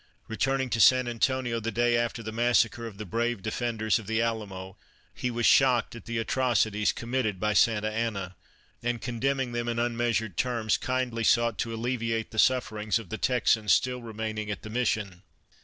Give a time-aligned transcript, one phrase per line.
[0.27, 4.07] Returning to San Antonio the day after the massacre of the brave de fenders of
[4.07, 4.75] the Alamo,
[5.13, 8.35] he was shocked at the atroc ities committed by Santa Anna
[8.81, 13.19] and, condemning them in unmeasured terms, kindly sought to alle viate the sufferings of the
[13.19, 15.21] Texans still remaining at the mission.